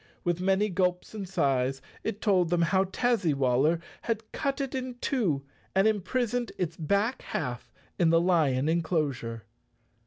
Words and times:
With 0.23 0.41
many 0.41 0.69
gulps 0.69 1.13
and 1.13 1.29
sighs 1.29 1.79
it 2.03 2.21
told 2.21 2.49
them 2.49 2.63
how 2.63 2.85
Tazzywaller 2.85 3.79
had 4.01 4.31
cut 4.31 4.59
it 4.59 4.73
in 4.73 4.95
two 4.99 5.43
and 5.75 5.87
imprisoned 5.87 6.51
its 6.57 6.75
back 6.75 7.21
half 7.21 7.71
in 7.99 8.09
the 8.09 8.19
lion 8.19 8.67
enclosure. 8.67 9.43